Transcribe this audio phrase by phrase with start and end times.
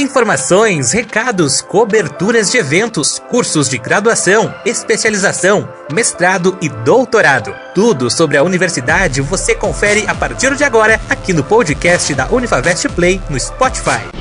[0.00, 7.54] Informações, recados, coberturas de eventos, cursos de graduação, especialização, mestrado e doutorado.
[7.74, 12.88] Tudo sobre a universidade você confere a partir de agora aqui no podcast da Unifavest
[12.88, 14.19] Play no Spotify.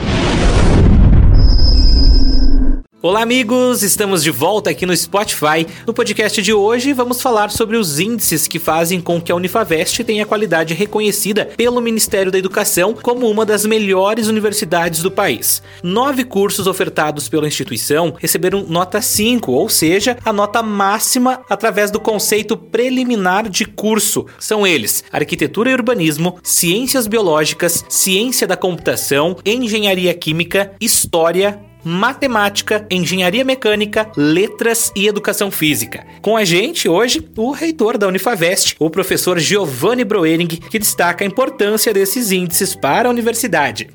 [3.01, 3.81] Olá, amigos!
[3.81, 5.65] Estamos de volta aqui no Spotify.
[5.87, 10.03] No podcast de hoje, vamos falar sobre os índices que fazem com que a Unifavest
[10.03, 15.63] tenha qualidade reconhecida pelo Ministério da Educação como uma das melhores universidades do país.
[15.81, 22.01] Nove cursos ofertados pela instituição receberam nota 5, ou seja, a nota máxima através do
[22.01, 24.25] conceito preliminar de curso.
[24.37, 33.43] São eles: Arquitetura e Urbanismo, Ciências Biológicas, Ciência da Computação, Engenharia Química, História, matemática, engenharia
[33.43, 36.05] mecânica, letras e educação física.
[36.21, 41.27] Com a gente hoje, o reitor da Unifavest, o professor Giovanni Broering, que destaca a
[41.27, 43.89] importância desses índices para a universidade.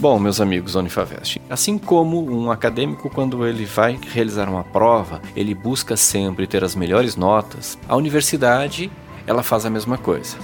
[0.00, 5.22] Bom, meus amigos da Unifavest, assim como um acadêmico, quando ele vai realizar uma prova,
[5.36, 8.90] ele busca sempre ter as melhores notas, a universidade
[9.26, 10.36] ela faz a mesma coisa.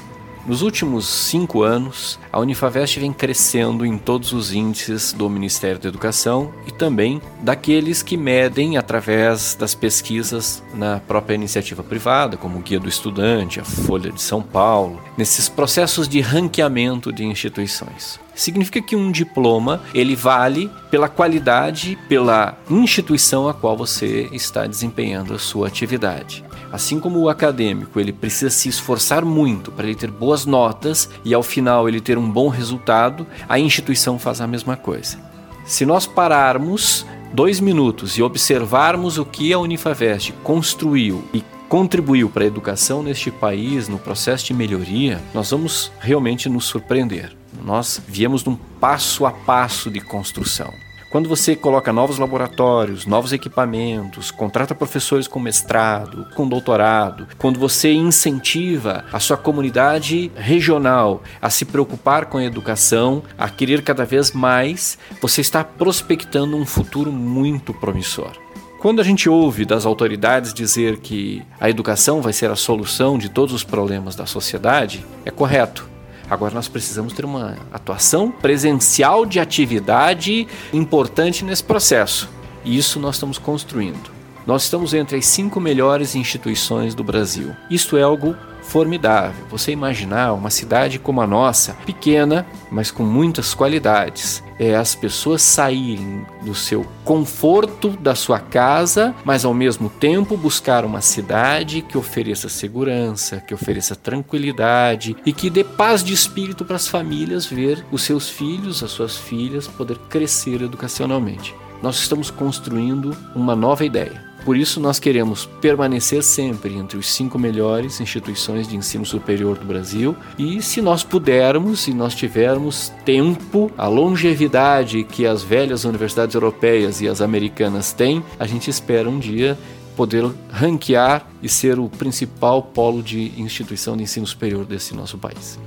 [0.48, 5.90] Nos últimos cinco anos, a Unifavest vem crescendo em todos os índices do Ministério da
[5.90, 12.62] Educação e também daqueles que medem através das pesquisas na própria iniciativa privada, como o
[12.62, 18.18] Guia do Estudante, a Folha de São Paulo, nesses processos de ranqueamento de instituições.
[18.34, 25.34] Significa que um diploma ele vale pela qualidade, pela instituição a qual você está desempenhando
[25.34, 26.47] a sua atividade.
[26.70, 31.32] Assim como o acadêmico, ele precisa se esforçar muito para ele ter boas notas e
[31.32, 35.18] ao final ele ter um bom resultado, a instituição faz a mesma coisa.
[35.64, 42.44] Se nós pararmos dois minutos e observarmos o que a Unifavest construiu e contribuiu para
[42.44, 47.36] a educação neste país, no processo de melhoria, nós vamos realmente nos surpreender.
[47.64, 50.72] Nós viemos num passo a passo de construção.
[51.10, 57.90] Quando você coloca novos laboratórios, novos equipamentos, contrata professores com mestrado, com doutorado, quando você
[57.90, 64.32] incentiva a sua comunidade regional a se preocupar com a educação, a querer cada vez
[64.32, 68.32] mais, você está prospectando um futuro muito promissor.
[68.78, 73.30] Quando a gente ouve das autoridades dizer que a educação vai ser a solução de
[73.30, 75.88] todos os problemas da sociedade, é correto.
[76.30, 82.28] Agora nós precisamos ter uma atuação presencial de atividade importante nesse processo.
[82.64, 84.17] E isso nós estamos construindo.
[84.48, 87.54] Nós estamos entre as cinco melhores instituições do Brasil.
[87.68, 89.44] Isso é algo formidável.
[89.50, 94.42] Você imaginar uma cidade como a nossa, pequena, mas com muitas qualidades.
[94.58, 100.82] É as pessoas saírem do seu conforto da sua casa, mas ao mesmo tempo buscar
[100.82, 106.76] uma cidade que ofereça segurança, que ofereça tranquilidade e que dê paz de espírito para
[106.76, 111.54] as famílias ver os seus filhos, as suas filhas poder crescer educacionalmente.
[111.82, 117.38] Nós estamos construindo uma nova ideia por isso, nós queremos permanecer sempre entre os cinco
[117.38, 123.70] melhores instituições de ensino superior do Brasil e, se nós pudermos e nós tivermos tempo,
[123.76, 129.18] a longevidade que as velhas universidades europeias e as americanas têm, a gente espera um
[129.18, 129.58] dia
[129.96, 135.58] poder ranquear e ser o principal polo de instituição de ensino superior desse nosso país.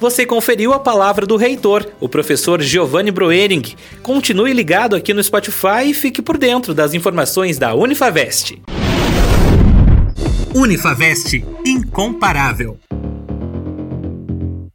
[0.00, 3.74] Você conferiu a palavra do reitor, o professor Giovanni Broering.
[4.00, 8.62] Continue ligado aqui no Spotify e fique por dentro das informações da Unifavest.
[10.54, 12.78] Unifavest, incomparável.